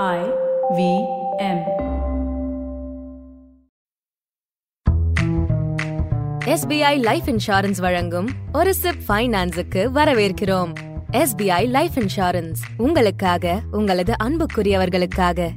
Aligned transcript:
I 0.00 0.20
V 0.76 0.82
M. 1.38 1.58
SBI 6.52 6.98
life 6.98 7.26
insurance 7.26 7.80
வழங்கும் 7.80 8.28
ஒரு 8.52 8.74
chip 8.74 9.02
ஃபைனான்ஸுக்கு 9.08 9.82
வரவேற்கிறோம். 9.98 10.72
எஸ்பிஐ 11.10 11.68
லைஃப் 11.68 11.92
இன்சூரன்ஸ் 11.94 12.62
உங்களுக்காக 12.76 13.60
உங்களது 13.72 14.14
அன்புக்குரியவர்களுக்காக. 14.24 15.50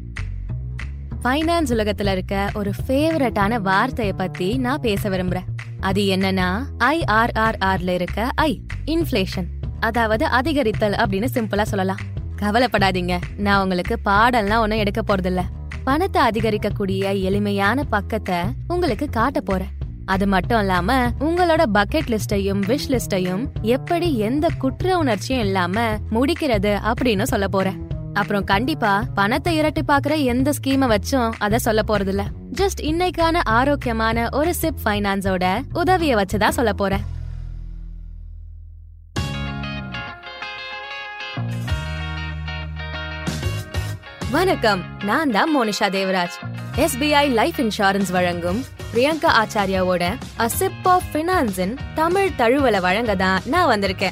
ஃபைனான்ஸ் 1.23 1.73
உலகத்துல 1.75 2.11
இருக்க 2.11 2.49
ஒரு 2.53 2.73
ஃபேவரட்டான 2.87 3.61
வார்த்தைய 3.69 4.13
பத்தி 4.13 4.57
நான் 4.57 4.81
பேச 4.81 5.09
விரும்புறேன். 5.09 5.47
அது 5.79 6.01
என்னன்னா 6.01 6.49
ஐஆர்ஆர்ஆர்ல 6.79 7.89
இருக்க 7.89 8.29
ஐ 8.35 8.61
இன்ஃப்ளேஷன் 8.85 9.47
அதாவது 9.79 10.25
அதிகரித்தல் 10.25 10.93
அப்படின்னு 10.93 11.31
சிம்பிளா 11.33 11.61
சொல்லலாம். 11.61 12.14
கவலைப்படாதீங்க. 12.41 13.21
நான் 13.37 13.61
உங்களுக்கு 13.61 13.99
பாடல்லாம் 14.05 14.59
ஒன்றும் 14.59 14.79
எடுக்க 14.79 15.01
போறதில்ல. 15.01 15.41
பணத்தை 15.83 16.27
அதிகரிக்கக்கூடிய 16.27 17.21
எளிமையான 17.21 17.83
பக்கத்தை 17.83 18.37
உங்களுக்கு 18.67 19.09
காட்ட 19.09 19.41
போறேன். 19.41 19.67
அது 20.05 20.27
மட்டும் 20.27 20.59
இல்லாம 20.59 21.07
உங்களோட 21.19 21.63
பக்கெட் 21.73 22.17
லிஸ்டையும் 22.17 22.61
விஷ் 22.67 22.99
லிஸ்டையும் 22.99 23.47
எப்படி 23.61 24.17
எந்த 24.17 24.47
குற்ற 24.57 24.97
உணர்ச்சியும் 24.97 25.43
இல்லாம 25.45 25.97
முடிக்கிறது 26.11 26.93
அப்படின்னு 26.93 27.23
சொல்ல 27.23 27.47
போறேன். 27.47 27.87
அப்புறம் 28.13 28.43
கண்டிப்பா 28.43 29.03
பணத்தை 29.13 29.61
இரட்டி 29.61 29.81
பாக்குற 29.87 30.23
எந்த 30.23 30.51
ஸ்கீமை 30.51 30.95
வச்சும் 30.95 31.33
அத 31.37 31.59
சொல்ல 31.59 31.81
போறதில்ல. 31.87 32.21
ஜஸ்ட் 32.51 32.81
இன்னைக்கான 32.81 33.37
ஆரோக்கியமான 33.43 34.29
ஒரு 34.31 34.55
சிப் 34.55 34.75
ஃபைனான்ஸோட 34.85 35.61
உதவிய 35.73 36.15
வச்சுதான் 36.15 36.49
சொல்ல 36.49 36.73
போறேன். 36.73 37.13
வணக்கம். 44.35 44.83
நான் 45.03 45.31
தான் 45.31 45.57
Monisha 45.57 45.89
Devaraj. 45.89 46.57
SBI 46.75 47.29
life 47.29 47.55
insurance 47.57 48.11
வழங்கும் 48.11 48.63
பிரியங்கா 48.93 49.43
ஆச்சாரியாவோட 49.43 50.17
அ 50.39 50.49
சிப் 50.49 50.71
ஆஃப் 50.83 51.03
ஃபினான்ஸின் 51.13 51.77
தமிழ் 51.95 52.29
தழுவலை 52.37 52.81
வழங்க 52.81 53.15
தான் 53.15 53.41
நான் 53.45 53.79
வந்திருக்கேன். 53.79 54.11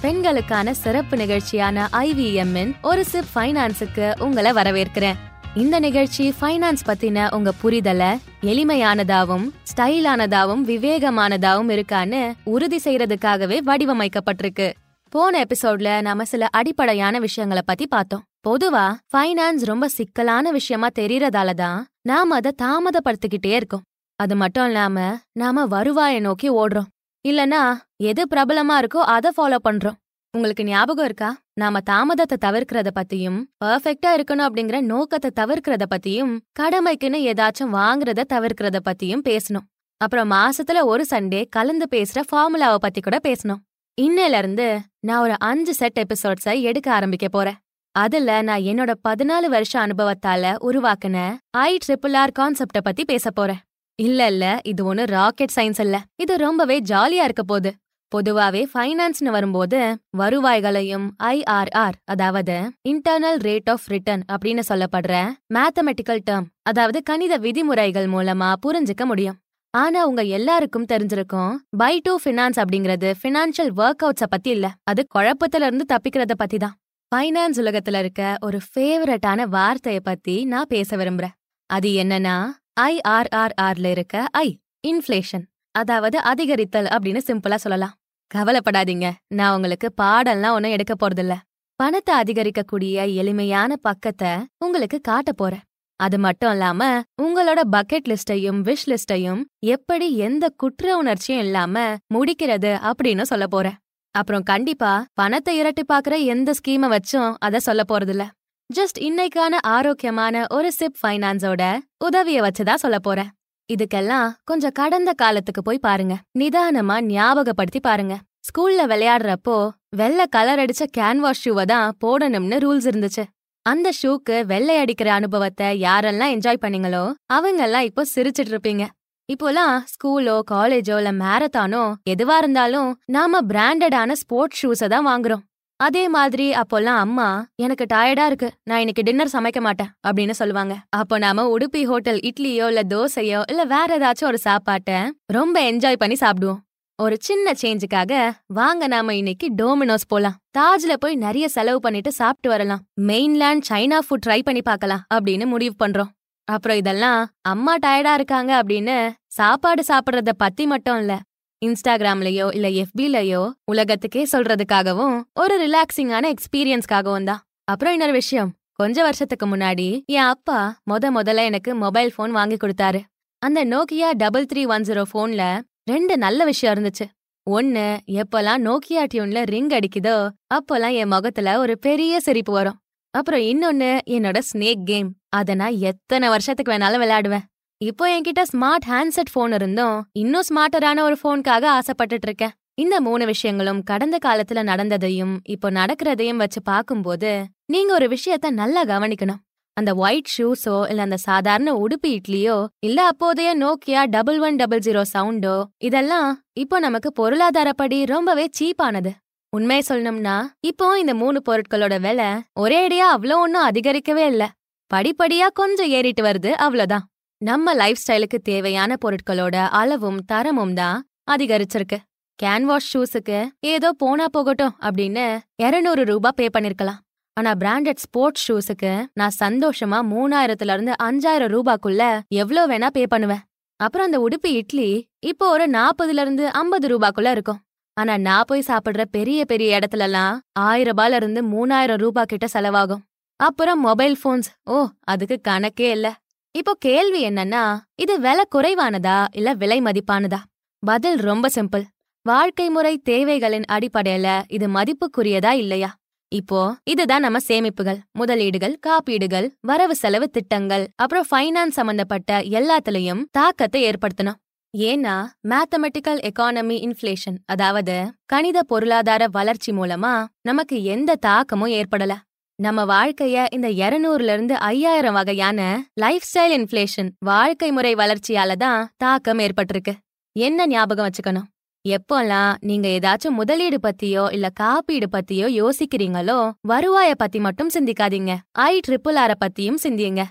பெண்களுக்கான 0.00 0.74
சிறப்பு 0.74 1.16
நிகழ்ச்சியான 1.16 1.86
ஐவிஎம் 1.92 2.74
ஒரு 2.82 3.04
சிப் 3.04 3.24
ஃபைனான்ஸுக்கு 3.34 4.20
உங்களை 4.20 4.52
வரவேற்கிறேன். 4.52 5.16
இந்த 5.54 5.80
நிகழ்ச்சி 5.80 6.34
ஃபைனான்ஸ் 6.40 6.84
பத்தின 6.86 7.34
உங்க 7.34 7.52
புரிதல 7.62 8.18
எளிமையானதாவும் 8.42 9.50
ஸ்டைலானதாவும் 9.74 10.64
விவேகமானதாவும் 10.66 11.70
இருக்கான்னு 11.70 12.32
உறுதி 12.44 12.80
செய்யறதுக்காகவே 12.84 13.58
வடிவமைக்கப்பட்டிருக்கு. 13.66 14.72
போன 15.08 15.44
எபிசோட்ல 15.44 16.00
நாம 16.00 16.24
சில 16.24 16.46
அடிப்படையான 16.50 17.18
விஷயங்களை 17.18 17.62
பத்தி 17.66 17.86
பார்த்தோம். 17.86 18.24
பொதுவா 18.44 18.84
ஃபைனான்ஸ் 19.10 19.64
ரொம்ப 19.64 19.88
சிக்கலான 19.88 20.50
விஷயமா 20.50 20.88
தெரியறதால 20.98 21.50
தான் 21.54 21.86
நாம 22.02 22.34
அதை 22.34 22.52
தாமதப்படுத்திக்கிட்டே 22.62 23.52
இருக்கோம். 23.58 23.84
அது 24.16 24.36
மட்டும் 24.36 24.66
இல்லாம 24.66 24.96
நாம 25.32 25.66
வருவாயை 25.66 26.20
நோக்கி 26.20 26.48
ஓடுறோம். 26.50 26.88
இல்லனா 27.28 27.60
எது 27.96 28.22
பிரபலமா 28.30 28.76
இருக்கோ 28.82 29.00
அதை 29.14 29.30
ஃபாலோ 29.36 29.58
பண்றோம். 29.68 29.98
உங்களுக்கு 30.34 30.64
ஞாபகம் 30.64 31.04
இருக்கா? 31.04 31.30
நாம 31.52 31.80
தாமதத்தை 31.90 32.36
தவிர்க்கிறத 32.46 32.90
பத்தியும் 32.94 33.38
பெர்ஃபெக்ட்டா 33.64 34.10
இருக்கணும் 34.16 34.46
அப்படிங்கிற 34.48 34.80
நோக்கத்தை 34.80 35.30
தவிர்க்கிறத 35.40 35.86
பத்தியும் 35.94 36.32
கடமைக்குன்னு 36.60 37.20
ஏதாச்சும் 37.30 37.74
வாங்குறத 37.80 38.28
தவிர்க்கிறத 38.34 38.80
பத்தியும் 38.88 39.26
பேசணும். 39.30 39.66
அப்புறம் 40.00 40.30
மாசத்துல 40.30 40.84
ஒரு 40.84 41.04
சண்டே 41.10 41.42
கலந்து 41.48 41.88
பேசுற 41.90 42.20
ஃபார்முலாவை 42.30 42.78
பத்தி 42.80 43.00
கூட 43.00 43.18
பேசணும். 43.28 43.62
இன்னையில 44.00 44.38
இருந்து 44.38 44.80
நான் 45.00 45.20
ஒரு 45.20 45.34
அஞ்சு 45.38 45.74
செட் 45.74 46.00
எபிசோட்ஸை 46.04 46.60
எடுக்க 46.60 46.92
ஆரம்பிக்க 46.92 47.28
போறேன். 47.28 47.58
அதுல 47.94 48.42
நான் 48.42 48.66
என்னோட 48.70 48.92
பதினாலு 49.08 49.46
வருஷ 49.46 49.72
அனுபவத்தால 49.86 50.52
உருவாக்குன 50.68 51.16
ஐ 51.50 51.70
ட்ரிபிள் 51.84 52.14
ஆர் 52.22 52.32
கான்செப்ட 52.38 52.78
பத்தி 52.78 53.02
பேச 53.04 53.30
போறேன். 53.30 53.60
இல்ல 53.98 54.26
இல்ல 54.26 54.44
இது 54.64 54.82
ஒண்ணு 54.90 55.04
ராக்கெட் 55.16 55.54
சயின்ஸ் 55.56 55.80
இல்ல 55.80 55.96
இது 56.16 56.36
ரொம்பவே 56.36 56.76
ஜாலியா 56.90 57.24
இருக்க 57.28 57.42
போகுது. 57.42 57.70
பொதுவாவே 58.12 58.62
ஃபைனான்ஸ்னு 58.72 59.30
வரும்போது 59.30 59.78
வருவாய்களையும் 60.18 61.06
ஐஆர்ஆர் 61.28 61.96
அதாவது 62.04 62.56
இன்டர்னல் 62.90 63.38
ரேட் 63.48 63.70
ஆஃப் 63.70 63.86
ரிட்டர்ன் 63.94 64.24
அப்படின்னு 64.32 64.62
சொல்லப்படுற 64.70 65.14
மேத்தமெட்டிக்கல் 65.54 66.24
டேர்ம் 66.30 66.48
அதாவது 66.62 67.00
கணித 67.02 67.36
விதிமுறைகள் 67.36 68.08
மூலமா 68.14 68.50
புரிஞ்சுக்க 68.66 69.04
முடியும். 69.04 69.38
ஆனா 69.74 70.00
உங்க 70.06 70.22
எல்லாருக்கும் 70.38 70.90
தெரிஞ்சிருக்கும் 70.92 71.52
பை 71.76 71.94
டு 72.00 72.14
ஃபினான்ஸ் 72.24 72.58
அப்படிங்கிறது 72.62 73.10
ஃபினான்ஷியல் 73.20 73.72
ஒர்க் 73.82 74.04
அவுட்ஸ 74.06 74.26
பத்தி 74.26 74.50
இல்ல. 74.50 74.66
அது 74.90 75.02
குழப்பத்துல 75.14 75.68
இருந்து 75.68 75.86
தப்பிக்கிறத 75.94 76.34
பத்தி 76.34 76.56
தான் 76.56 76.74
ஃபைனான்ஸ் 77.12 77.58
உலகத்துல 77.60 77.98
இருக்க 77.98 78.36
ஒரு 78.40 78.58
ஃபேவரட்டான 78.68 79.44
வார்த்தைய 79.54 79.98
பத்தி 80.02 80.44
நான் 80.44 80.68
பேச 80.68 80.96
விரும்புறேன். 80.96 81.34
அது 81.66 81.88
என்னன்னா 81.88 82.36
ஐஆர்ஆர்ஆர்ல 82.80 83.90
இருக்க 83.90 84.24
ஐ 84.30 84.60
இன்ஃப்ளேஷன் 84.88 85.44
அதாவது 85.70 86.18
அதிகரித்தல் 86.18 86.88
அப்படின்னு 86.94 87.20
சிம்பிளா 87.28 87.54
சொல்லலாம். 87.54 87.92
கவலைப்படாதீங்க 88.34 89.10
நான் 89.28 89.54
உங்களுக்கு 89.54 89.90
பாடம்லாம் 90.02 90.56
ஒன்னும் 90.56 90.70
எடுக்க 90.70 90.94
போறதில்ல. 90.94 91.36
பணத்தை 91.76 92.14
அதிகரிக்கக்கூடிய 92.22 92.96
எளிமையான 93.14 93.76
பக்கத்தை 93.76 94.32
உங்களுக்கு 94.58 95.00
காட்ட 95.00 95.32
போறேன். 95.32 95.64
அது 95.96 96.18
மட்டும் 96.18 96.50
இல்லாம 96.50 97.00
உங்களோட 97.22 97.60
பக்கெட் 97.72 98.10
லிஸ்டையும் 98.12 98.60
விஷ் 98.68 98.88
லிஸ்டையும் 98.92 99.42
எப்படி 99.58 100.16
எந்த 100.16 100.48
குற்ற 100.56 100.96
உணர்ச்சியும் 100.96 101.44
இல்லாம 101.44 101.96
முடிக்கிறது 102.14 102.72
அப்படின்னு 102.90 103.22
சொல்ல 103.22 103.46
போறேன். 103.46 103.78
அப்புறம் 104.14 104.42
கண்டிப்பா 104.42 104.92
பணத்தை 105.14 105.52
இரட்டி 105.62 105.82
பாக்குற 105.92 106.14
எந்த 106.24 106.52
ஸ்கீமை 106.58 106.88
வச்சும் 106.94 107.34
அத 107.38 107.60
சொல்ல 107.60 107.82
போறதில்ல. 107.92 108.24
ஜஸ்ட் 108.70 108.98
இன்னைக்கான 108.98 109.54
ஆரோக்கியமான 109.76 110.44
ஒரு 110.48 110.72
சிப் 110.72 110.98
ஃபைனான்ஸோட 111.00 111.62
உதவிய 112.04 112.38
வச்சுதான் 112.42 112.82
சொல்ல 112.84 112.98
போறேன். 112.98 113.30
இதுக்கெல்லாம் 113.68 114.32
கொஞ்சம் 114.44 114.72
கடந்த 114.72 115.12
காலத்துக்கு 115.12 115.62
போய் 115.62 115.78
பாருங்க. 115.78 116.14
நிதானமா 116.38 116.96
ஞாபகப்படுத்தி 117.00 117.80
பாருங்க. 117.80 118.14
ஸ்கூல்ல 118.48 118.82
விளையாடுறப்போ 118.92 119.56
வெள்ளை 119.96 120.26
கலர் 120.26 120.58
அடிச்ச 120.58 120.84
கேன்வாஸ் 120.98 121.42
ஷூவை 121.44 121.64
தான் 121.64 121.96
போடணும்னு 122.04 122.56
ரூல்ஸ் 122.64 122.88
இருந்துச்சு. 122.90 123.24
அந்த 123.66 123.88
ஷூக்கு 124.02 124.36
வெள்ளை 124.44 124.76
அடிக்கிற 124.76 125.12
அனுபவத்தை 125.12 125.82
யாரெல்லாம் 125.82 126.32
என்ஜாய் 126.36 126.64
பண்ணீங்களோ 126.64 127.04
அவங்கெல்லாம் 127.34 127.86
இப்போ 127.88 128.04
சிரிச்சிட்டு 128.14 128.52
இருப்பீங்க. 128.54 128.86
இப்போலாம் 129.28 129.74
ஸ்கூலோ 129.92 130.34
காலேஜோ 130.50 130.96
இல்ல 131.00 131.10
மேரத்தானோ 131.12 131.82
எதுவா 132.12 132.36
இருந்தாலும் 132.42 132.90
நாம 133.16 133.40
பிராண்டடான 133.50 134.12
ஸ்போர்ட்ஸ் 134.12 134.60
ஷூஸ 134.60 134.88
தான் 134.88 135.06
வாங்குறோம். 135.06 135.42
அதே 135.80 136.02
மாதிரி 136.08 136.46
அப்போல்லாம் 136.52 136.98
அம்மா 137.04 137.28
எனக்கு 137.56 137.84
டயர்டா 137.92 138.24
இருக்கு 138.30 138.48
நான் 138.64 138.82
இன்னைக்கு 138.82 139.02
டின்னர் 139.02 139.32
சமைக்க 139.32 139.60
மாட்டேன் 139.60 139.90
அப்படின்னு 140.08 140.34
சொல்லுவாங்க. 140.40 140.74
அப்போ 140.88 141.18
நாம 141.18 141.46
உடுப்பி 141.54 141.82
ஹோட்டல் 141.84 142.20
இட்லியோ 142.30 142.66
இல்ல 142.72 142.82
தோசையோ 142.94 143.40
இல்ல 143.52 143.64
வேற 143.64 143.88
ஏதாச்சும் 143.98 144.30
ஒரு 144.32 144.38
சாப்பாட்டை 144.38 144.98
ரொம்ப 145.26 145.56
என்ஜாய் 145.70 146.00
பண்ணி 146.02 146.18
சாப்பிடுவோம். 146.20 146.60
ஒரு 146.98 147.16
சின்ன 147.20 147.52
சேஞ்சுக்காக 147.62 148.12
வாங்க 148.58 148.86
நாம 148.86 149.14
இன்னைக்கு 149.14 149.46
டோமினோஸ் 149.62 150.08
போலாம். 150.08 150.36
தாஜ்ல 150.58 150.92
போய் 151.04 151.22
நிறைய 151.26 151.46
செலவு 151.48 151.80
பண்ணிட்டு 151.80 152.12
சாப்பிட்டு 152.12 152.48
வரலாம். 152.48 152.82
மெயின்லேண்ட் 153.10 153.64
சைனா 153.70 154.00
ஃபுட் 154.08 154.24
ட்ரை 154.26 154.40
பண்ணி 154.42 154.62
பார்க்கலாம் 154.62 155.04
அப்படின்னு 155.14 155.46
முடிவு 155.46 155.76
பண்றோம். 155.84 156.10
அப்புறம் 156.44 156.76
இதெல்லாம் 156.76 157.28
அம்மா 157.40 157.76
டயர்டா 157.86 158.12
இருக்காங்க 158.12 158.62
அப்படின்னு 158.62 159.12
சாப்பாடு 159.26 159.82
சாப்பிடுறத 159.88 160.32
பத்தி 160.36 160.66
மட்டும் 160.66 160.98
இல்ல. 160.98 161.18
இன்ஸ்டாகிராம்லயோ 161.66 162.46
இல்ல 162.54 162.68
எஃபிலயோ 162.68 163.52
உலகத்துக்கே 163.64 164.26
சொல்றதுக்காகவும் 164.32 165.22
ஒரு 165.34 165.56
ரிலாக்ஸிங்கான 165.66 166.34
எக்ஸ்பீரியன்ஸ்க்காகவும் 166.34 167.24
தான். 167.24 167.42
அப்புறம் 167.64 167.94
இன்னொரு 167.94 168.12
விஷயம். 168.12 168.50
கொஞ்ச 168.72 169.02
வருஷத்துக்கு 169.02 169.46
முன்னாடி 169.46 170.04
என் 170.06 170.30
அப்பா 170.34 170.80
முத 170.90 171.04
முதல்ல 171.14 171.44
எனக்கு 171.44 171.74
மொபைல் 171.74 172.12
ஃபோன் 172.16 172.30
வாங்கி 172.30 172.56
கொடுத்தாரு. 172.56 173.00
அந்த 173.38 173.64
Nokia 173.64 174.12
double 174.12 174.46
three 174.54 174.66
one 174.66 174.82
zero 174.82 175.02
ஃபோன்ல 175.12 175.60
ரெண்டு 175.84 176.18
நல்ல 176.18 176.44
விஷயம் 176.44 176.74
இருந்துச்சு. 176.74 177.06
ஒன்னு 177.42 177.98
எப்பெல்லாம் 178.06 178.62
நோக்கியா 178.68 179.06
டியூன்ல 179.14 179.44
ரிங் 179.44 179.68
அடிக்குதோ 179.68 180.28
அப்போல்லாம் 180.54 180.92
என் 180.92 181.08
முகத்துல 181.08 181.58
ஒரு 181.58 181.78
பெரிய 181.78 182.20
சிரிப்பு 182.20 182.52
வரும். 182.52 182.81
அப்புறம் 183.14 183.40
இன்னொன்னு 183.40 183.88
என்னோட 184.06 184.38
ஸ்னேக் 184.50 184.84
கேம் 184.84 185.08
அத 185.28 185.54
நான் 185.54 185.76
எத்தனை 185.80 186.28
வருஷத்துக்கு 186.28 186.72
வேணாலும் 186.72 187.02
விளையாடுவேன். 187.02 187.44
இப்போ 187.80 188.04
என்கிட்ட 188.14 188.42
ஸ்மார்ட் 188.52 188.86
ஹேண்ட்செட் 188.86 189.32
ஃபோன் 189.32 189.52
இருந்தும் 189.52 189.96
இன்னும் 190.12 190.46
ஸ்மார்ட்டரான 190.48 191.00
ஒரு 191.00 191.16
ஃபோனுக்காக 191.22 191.64
ஆசைப்பட்டுட்டு 191.78 192.28
இருக்கேன் 192.28 192.54
இந்த 192.74 193.00
மூணு 193.00 193.24
விஷயங்களும் 193.26 193.82
கடந்த 193.82 194.18
காலத்துல 194.26 194.62
நடந்ததையும் 194.62 195.34
இப்போ 195.44 195.70
நடக்கிறதையும் 195.70 196.36
வச்சு 196.36 196.62
பார்க்கும்போது 196.62 197.32
நீங்க 197.66 197.92
ஒரு 197.92 198.06
விஷயத்த 198.08 198.50
நல்லா 198.50 198.84
கவனிக்கணும். 198.84 199.42
அந்த 199.76 199.90
ஒயிட் 199.94 200.32
ஷூஸோ 200.38 200.76
இல்ல 200.90 201.02
அந்த 201.02 201.16
சாதாரண 201.16 201.70
உடுப்பு 201.74 202.08
இட்லியோ 202.18 202.56
இல்ல 202.80 202.98
அப்போதைய 203.10 203.50
Nokia 203.56 204.00
double 204.06 204.40
one 204.40 204.56
double 204.56 204.78
zero 204.78 205.02
சவுண்டோ 205.14 205.56
இதெல்லாம் 205.78 206.30
இப்போ 206.52 206.78
நமக்கு 206.78 207.12
பொருளாதாரப்படி 207.20 207.98
ரொம்பவே 208.06 208.46
சீப்பானது 208.60 209.12
உண்மையை 209.56 209.82
சொல்லணும்னா 209.88 210.34
இப்போ 210.60 210.86
இந்த 210.98 211.12
மூணு 211.14 211.38
பொருட்களோட 211.48 211.94
விலை 212.00 212.28
ஒரே 212.62 212.76
அடியா 212.84 213.06
அவ்வளோ 213.14 213.34
ஒன்றும் 213.44 213.66
அதிகரிக்கவே 213.70 214.24
இல்ல. 214.32 214.44
படிப்படியா 214.90 215.46
கொஞ்சம் 215.60 215.90
ஏறிட்டு 215.96 216.22
வருது 216.22 216.50
அவ்வளோதான் 216.64 217.04
நம்ம 217.40 217.74
லைஃப் 217.74 218.00
ஸ்டைலுக்கு 218.02 218.38
தேவையான 218.50 218.96
பொருட்களோட 219.04 219.56
அளவும் 219.80 220.20
தரமும் 220.30 220.74
தான் 220.74 220.98
அதிகரிச்சிருக்கு. 221.30 221.98
கேன்வாஷ் 222.38 222.88
ஷூஸுக்கு 222.92 223.38
ஏதோ 223.72 223.88
போனா 224.02 224.26
போகட்டும் 224.36 224.74
அப்படின்னு 224.86 225.24
இருநூறு 225.64 226.04
ரூபாய் 226.04 226.36
பே 226.38 226.46
பண்ணிருக்கலாம். 226.54 227.00
ஆனா 227.36 227.50
பிராண்டட் 227.62 228.02
ஸ்போர்ட்ஸ் 228.04 228.44
ஷூஸுக்கு 228.48 228.92
நான் 229.14 229.36
சந்தோஷமா 229.42 229.98
மூணாயிரத்துல 230.12 230.74
இருந்து 230.76 230.94
அஞ்சாயிரம் 231.08 231.52
ரூபாக்குள்ள 231.56 232.02
எவ்வளவு 232.42 232.70
வேணா 232.72 232.90
பே 232.96 233.04
பண்ணுவேன். 233.06 233.44
அப்புறம் 233.80 234.08
அந்த 234.08 234.20
உடுப்பு 234.26 234.50
இட்லி 234.60 234.88
இப்போ 235.32 235.44
ஒரு 235.48 235.66
நாற்பதுல 235.78 236.24
இருந்து 236.24 236.46
ஐம்பது 236.62 236.88
ரூபாக்குள்ள 236.94 237.30
இருக்கும். 237.30 237.60
ஆனா 237.96 238.16
நான் 238.16 238.48
போய் 238.48 238.68
சாப்பிடுற 238.68 239.02
பெரிய 239.16 239.40
பெரிய 239.44 239.78
இடத்துலலாம் 239.78 240.36
ஆயிரம் 240.66 240.98
ரூபாயில 240.98 241.18
இருந்து 241.20 241.40
மூணாயிரம் 241.44 242.00
ரூபாய் 242.04 242.30
கிட்ட 242.30 242.46
செலவாகும். 242.52 243.02
அப்புறம் 243.40 243.80
மொபைல் 243.80 244.16
போன்ஸ் 244.22 244.50
ஓ 244.74 244.76
அதுக்கு 245.12 245.36
கணக்கே 245.48 245.88
இல்ல. 245.96 246.08
இப்போ 246.54 246.72
கேள்வி 246.78 247.20
என்னன்னா 247.28 247.62
இது 247.94 248.14
விலை 248.20 248.44
குறைவானதா 248.54 249.18
இல்ல 249.32 249.54
விலை 249.54 249.78
மதிப்பானதா? 249.80 250.40
பதில் 250.82 251.18
ரொம்ப 251.28 251.46
சிம்பிள். 251.54 251.84
வாழ்க்கை 252.26 252.66
முறை 252.68 252.94
தேவைகளின் 253.10 253.66
அடிப்படையில 253.72 254.28
இது 254.48 254.66
மதிப்புக்குரியதா 254.68 255.52
இல்லையா? 255.62 255.90
இப்போ 256.32 256.60
இதுதான் 256.84 257.24
நம்ம 257.26 257.38
சேமிப்புகள் 257.48 257.98
முதலீடுகள் 258.18 258.74
காப்பீடுகள் 258.86 259.48
வரவு 259.60 259.94
செலவு 259.94 260.26
திட்டங்கள் 260.30 260.84
அப்புறம் 260.94 261.26
ஃபைனான்ஸ் 261.30 261.78
சம்பந்தப்பட்ட 261.78 262.40
எல்லாத்துலயும் 262.58 263.22
தாக்கத்தை 263.30 263.80
ஏற்படுத்தணும். 263.90 264.38
ஏன்னா 264.74 265.14
மேத்தமெட்டிக்கல் 265.48 266.20
எக்கானமி 266.28 266.76
இன்ஃப்ளேஷன் 266.86 267.36
அதாவது 267.44 267.96
கணித 268.26 268.62
பொருளாதார 268.62 269.26
வளர்ச்சி 269.26 269.72
மூலமா 269.72 270.12
நமக்கு 270.42 270.84
எந்த 270.84 271.14
தாக்கமும் 271.14 271.70
ஏற்படல. 271.70 272.12
நம்ம 272.58 272.84
வாழ்க்கைய 272.84 273.46
இந்த 273.52 273.68
இருநூறுல 273.68 274.32
இருந்து 274.32 274.56
ஐயாயிரம் 274.56 275.14
வகையான 275.14 275.60
லைஃப் 275.94 276.22
ஸ்டைல் 276.22 276.54
இன்ஃப்ளேஷன் 276.58 277.10
வாழ்க்கை 277.18 277.70
முறை 277.72 277.94
வளர்ச்சியால 277.94 278.52
தான் 278.52 278.90
தாக்கம் 278.96 279.38
ஏற்பட்டிருக்கு. 279.38 279.94
என்ன 280.36 280.66
ஞாபகம் 280.66 281.08
வச்சுக்கணும்? 281.08 281.48
எப்போல்லாம் 281.88 282.52
நீங்க 282.60 282.88
ஏதாச்சும் 282.88 283.38
முதலீடு 283.40 283.78
பத்தியோ 283.82 284.32
இல்ல 284.32 284.48
காப்பீடு 284.54 285.08
பத்தியோ 285.12 285.46
யோசிக்கிறீங்களோ 285.60 286.50
வருவாய 286.60 287.14
பத்தி 287.14 287.40
மட்டும் 287.40 287.70
சிந்திக்காதீங்க. 287.74 288.36
ஐ 288.52 288.80
ட்ரிபிள் 288.88 289.14
ஆர 289.14 289.34
பத்தியும் 289.44 289.82
சிந்தியுங்க. 289.82 290.24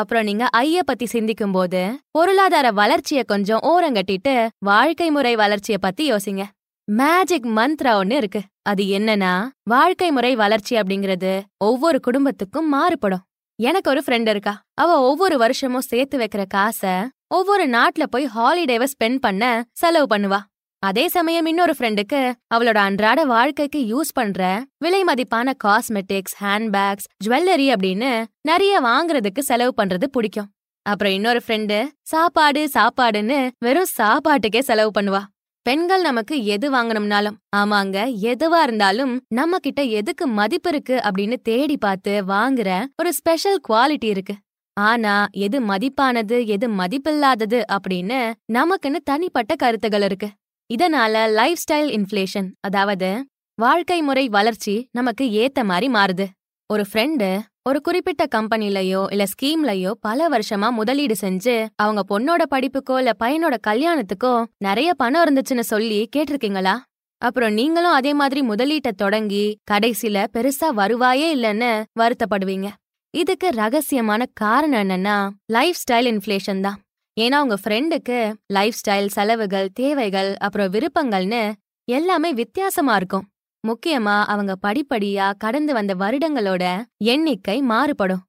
அப்புறம் 0.00 0.24
நீங்க 0.24 0.44
ஐய 0.52 0.82
பத்தி 0.82 1.06
சிந்திக்கும் 1.06 1.52
போது 1.52 1.80
பொருளாதார 2.10 2.70
வளர்ச்சிய 2.70 3.22
கொஞ்சம் 3.24 3.62
ஓரங்கட்டிட்டு 3.62 4.34
வாழ்க்கை 4.58 5.10
முறை 5.10 5.36
வளர்ச்சிய 5.36 5.76
பத்தி 5.80 6.12
யோசிங்க. 6.12 6.42
மேஜிக் 6.88 7.46
மந்த்ரா 7.46 7.92
ஒன்னு 7.94 8.16
இருக்கு. 8.16 8.40
அது 8.62 8.84
என்னன்னா 8.84 9.32
வாழ்க்கை 9.62 10.10
முறை 10.10 10.32
வளர்ச்சி 10.36 10.76
அப்படிங்கிறது 10.76 11.32
ஒவ்வொரு 11.64 12.00
குடும்பத்துக்கும் 12.00 12.68
மாறுபடும். 12.68 13.24
எனக்கு 13.58 13.90
ஒரு 13.90 14.02
ஃப்ரெண்ட் 14.06 14.28
இருக்கா. 14.28 14.54
அவ 14.74 15.00
ஒவ்வொரு 15.00 15.38
வருஷமும் 15.38 15.88
சேர்த்து 15.90 16.18
வைக்கிற 16.18 16.44
காசை 16.48 16.96
ஒவ்வொரு 17.28 17.64
நாட்டுல 17.66 18.04
போய் 18.10 18.28
ஹாலிடேவை 18.36 18.86
ஸ்பெண்ட் 18.92 19.18
பண்ண 19.18 19.64
செலவு 19.72 20.16
பண்ணுவா. 20.16 20.40
அதே 20.88 21.04
சமயம் 21.14 21.46
இன்னொரு 21.50 21.74
ஃப்ரெண்டுக்கு 21.76 22.18
அவளோட 22.54 22.78
அன்றாட 22.86 23.20
வாழ்க்கைக்கு 23.24 23.80
யூஸ் 23.92 24.10
பண்ற 24.14 24.40
விலை 24.84 25.00
மதிப்பான 25.08 25.54
காஸ்மெட்டிக்ஸ் 25.64 26.36
ஹேண்ட்பேக்ஸ் 26.42 27.08
ஜுவல்லரி 27.24 27.66
அப்படின்னு 27.74 28.10
நிறைய 28.50 28.74
வாங்குறதுக்கு 28.80 29.42
செலவு 29.48 29.72
பண்றது 29.80 30.08
பிடிக்கும். 30.16 30.48
அப்புறம் 30.86 31.12
இன்னொரு 31.12 31.40
ஃப்ரெண்டு 31.44 31.78
சாப்பாடு 32.12 32.62
சாப்பாடுன்னு 32.76 33.38
வெறும் 33.64 33.90
சாப்பாட்டுக்கே 33.96 34.62
செலவு 34.68 34.92
பண்ணுவா. 34.98 35.22
பெண்கள் 35.66 36.06
நமக்கு 36.08 36.34
எது 36.54 36.66
வாங்கணும்னாலும் 36.76 37.38
ஆமாங்க 37.56 37.98
எதுவா 38.30 38.62
இருந்தாலும் 38.66 39.14
நம்ம 39.38 39.58
கிட்ட 39.58 39.82
எதுக்கு 40.00 40.26
மதிப்பு 40.38 40.70
இருக்கு 40.72 40.96
அப்படின்னு 41.06 41.36
தேடி 41.50 41.76
பார்த்து 41.76 42.12
வாங்குற 42.34 42.70
ஒரு 43.02 43.12
ஸ்பெஷல் 43.12 43.60
குவாலிட்டி 43.68 44.10
இருக்கு. 44.14 44.34
ஆனா 44.76 45.14
எது 45.46 45.58
மதிப்பானது 45.70 46.38
எது 46.54 46.66
மதிப்பில்லாதது 46.80 47.60
அப்படின்னு 47.76 48.18
நமக்குன்னு 48.54 48.98
தனிப்பட்ட 49.10 49.54
கருத்துகள் 49.62 50.04
இருக்கு. 50.08 50.28
இதனால 50.70 51.32
லைஃப் 51.32 51.60
ஸ்டைல் 51.62 51.90
இன்ஃப்ளேஷன் 51.96 52.48
அதாவது 52.60 53.10
வாழ்க்கை 53.58 54.02
முறை 54.02 54.28
வளர்ச்சி 54.28 54.74
நமக்கு 54.92 55.24
ஏத்த 55.42 55.64
மாதிரி 55.64 55.88
மாறுது. 55.92 56.26
ஒரு 56.70 56.84
ஃப்ரெண்டு 56.92 57.28
ஒரு 57.62 57.80
குறிப்பிட்ட 57.80 58.22
கம்பெனிலயோ 58.34 59.02
இல்ல 59.10 59.24
ஸ்கீம்லயோ 59.32 59.90
பல 60.00 60.28
வருஷமா 60.28 60.70
முதலீடு 60.70 61.14
செஞ்சு 61.20 61.54
அவங்க 61.76 62.02
பொண்ணோட 62.10 62.42
படிப்புக்கோ 62.54 62.96
இல்ல 62.98 63.12
பையனோட 63.24 63.56
கல்யாணத்துக்கோ 63.66 64.44
நிறைய 64.58 64.94
பணம் 64.94 65.24
இருந்துச்சுன்னு 65.24 65.64
சொல்லி 65.72 66.08
கேட்டிருக்கீங்களா? 66.16 66.74
அப்புறம் 67.22 67.52
நீங்களும் 67.52 67.92
அதே 67.92 68.14
மாதிரி 68.14 68.40
முதலீட்டை 68.42 68.92
தொடங்கி 68.96 69.44
கடைசில 69.70 70.24
பெருசா 70.32 70.68
வருவாயே 70.76 71.28
இல்லைன்னு 71.36 71.70
வருத்தப்படுவீங்க. 72.00 72.68
இதுக்கு 73.14 73.48
ரகசியமான 73.48 74.22
காரணம் 74.34 74.82
என்னன்னா 74.82 75.16
லைஃப் 75.46 75.80
ஸ்டைல் 75.82 76.08
இன்ஃப்ளேஷன் 76.12 76.60
தான். 76.60 76.78
ஏன்னா 77.20 77.38
உங்க 77.40 77.56
ஃப்ரெண்டுக்கு 77.64 78.34
லைஃப் 78.46 78.74
ஸ்டைல் 78.80 79.06
செலவுகள் 79.06 79.68
தேவைகள் 79.72 80.34
அப்புறம் 80.36 80.72
விருப்பங்கள்னு 80.72 81.52
எல்லாமே 81.88 82.32
வித்தியாசமா 82.32 82.96
இருக்கும். 82.96 83.26
முக்கியமா 83.64 84.16
அவங்க 84.24 84.54
படிப்படியா 84.66 85.32
கடந்து 85.38 85.72
வந்த 85.72 85.94
வருடங்களோட 85.94 86.64
எண்ணிக்கை 87.04 87.62
மாறுபடும். 87.62 88.22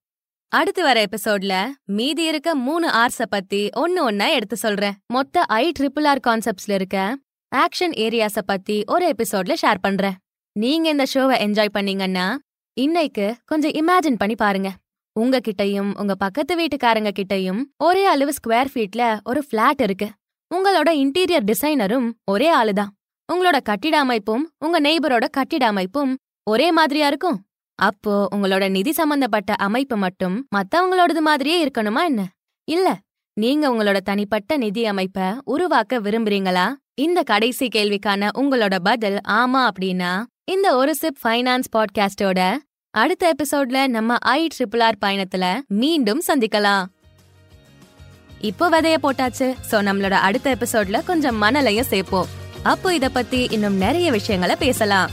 அடுத்து 0.52 0.82
வர 0.84 0.98
எபிசோட்ல 1.04 1.54
மீதி 1.84 2.24
இருக்க 2.24 2.56
மூணு 2.56 2.88
ஆர்ஸ 2.88 3.26
பத்தி 3.30 3.70
ஒன்னு 3.74 4.12
ஒன்னா 4.12 4.28
எடுத்து 4.30 4.56
சொல்றேன். 4.56 4.98
மொத்த 5.08 5.42
ஐ 5.42 5.72
ட்ரிபிள் 5.80 6.08
ஆர் 6.08 6.24
கான்செப்ட்ஸ்ல 6.28 6.74
இருக்க 6.74 7.18
ஆக்ஷன் 7.52 7.96
ஏரியாஸ 8.06 8.40
பத்தி 8.46 8.84
ஒரு 8.88 9.14
எபிசோட்ல 9.14 9.56
ஷேர் 9.62 9.78
பண்றேன். 9.82 10.18
நீங்க 10.56 10.90
இந்த 10.90 11.06
ஷோவை 11.14 11.36
என்ஜாய் 11.46 11.76
பண்ணீங்கன்னா 11.78 12.28
இன்னைக்கு 12.78 13.36
கொஞ்சம் 13.46 13.72
இமேஜின் 13.72 14.22
பண்ணி 14.22 14.36
பாருங்க. 14.36 14.70
உங்ககிட்டயும் 15.20 16.00
உங்க 16.00 16.16
பக்கத்து 16.16 16.54
வீட்டுக்காரங்க 16.58 17.12
கிட்டயும் 17.20 17.62
ஒரே 17.78 18.06
அளவு 18.06 18.34
ஸ்கொயர் 18.38 18.70
ஃபீட்ல 18.74 19.20
ஒரு 19.24 19.46
ஃபிளாட் 19.52 19.82
இருக்கு. 19.82 20.10
உங்களோட 20.56 20.90
இன்டீரியர் 21.04 21.46
டிசைனரும் 21.52 22.12
ஒரே 22.26 22.50
ஆளுதான் 22.56 22.92
உங்களோட 23.34 23.58
கட்டிட 23.62 24.00
அமைப்பும் 24.00 24.52
உங்க 24.60 24.82
நெய்பரோட 24.82 25.26
கட்டிட 25.30 25.66
அமைப்பும் 25.66 26.18
ஒரே 26.50 26.72
மாதிரியா 26.72 27.08
இருக்கும்? 27.08 27.42
அப்போ 27.76 28.28
உங்களோட 28.36 28.70
நிதி 28.70 28.92
சம்பந்தப்பட்ட 28.92 29.54
அமைப்பு 29.54 29.96
மட்டும் 29.98 30.48
மத்தவங்களோடது 30.56 31.20
மாதிரியே 31.20 31.66
இருக்கணுமா 31.66 32.04
என்ன? 32.04 32.28
இல்ல 32.70 32.98
நீங்க 33.34 33.70
உங்களோட 33.70 33.98
தனிப்பட்ட 33.98 34.58
நிதி 34.58 34.84
அமைப்ப 34.84 35.38
உருவாக்க 35.46 36.00
விரும்புறீங்களா? 36.00 36.74
இந்த 36.96 37.24
கடைசி 37.24 37.68
கேள்விக்கான 37.68 38.30
உங்களோட 38.38 38.76
பதில் 38.84 39.18
ஆமா 39.28 39.70
அப்படின்னா 39.70 40.24
இந்த 40.52 40.76
ஒரு 40.76 40.96
சிப் 40.96 41.18
ஃபைனான்ஸ் 41.24 41.70
பாட்காஸ்டோட 41.76 42.56
அடுத்த 42.92 43.34
எபிசோட்ல 43.36 43.88
நம்ம 43.88 44.16
ஐ 44.16 44.48
ட்ரிபிள் 44.58 44.84
ஆர் 44.84 44.98
பயணத்துல 45.06 45.60
மீண்டும் 45.68 46.22
சந்திக்கலாம். 46.28 46.86
இப்போ 48.42 48.70
விதைய 48.70 48.96
போட்டாச்சு 49.04 49.56
சோ 49.72 49.72
நம்மளோட 49.72 50.12
அடுத்த 50.12 50.56
எபிசோட்ல 50.56 51.04
கொஞ்சம் 51.04 51.42
மணலையும் 51.44 51.88
சேர்ப்போம். 51.90 52.26
அப்போ 52.64 52.94
இத 52.94 53.10
பத்தி 53.10 53.48
இன்னும் 53.52 53.76
நிறைய 53.76 54.12
விஷயங்களை 54.12 54.56
பேசலாம். 54.56 55.10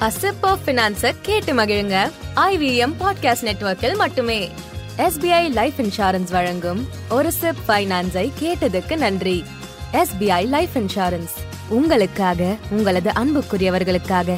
அசிப் 0.00 0.40
ஆஃப் 0.40 0.58
பினான்ஸ 0.66 1.14
கேட்டு 1.22 1.52
மகிழுங்க. 1.52 2.10
ஐவிஎம் 2.36 2.94
பாட்காஸ்ட் 3.00 3.42
நெட்வொர்க்கில் 3.42 3.96
மட்டுமே. 3.96 4.50
எஸ்பிஐ 4.96 5.52
லைஃப் 5.52 5.74
இன்சூரன்ஸ் 5.78 6.30
வழங்கும் 6.30 6.88
ஒரு 7.10 7.32
சிப் 7.32 7.62
ஃபைனான்ஸை 7.68 8.32
கேட்டதுக்கு 8.40 8.96
நன்றி. 8.96 9.44
எஸ்பிஐ 9.92 10.48
லைஃப் 10.48 10.70
இன்சூரன்ஸ் 10.74 11.36
உங்களுக்காக 11.68 12.56
உங்களது 12.70 13.10
அன்புக்குரியவர்களுக்காக. 13.10 14.36